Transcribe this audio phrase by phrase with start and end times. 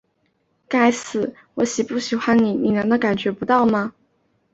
[0.67, 3.93] 该死，我喜不喜欢你难道你感觉不到吗?